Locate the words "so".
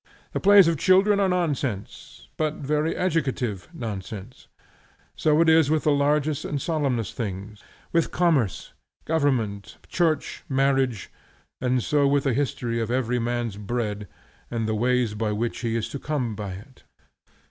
5.15-5.41, 11.83-12.07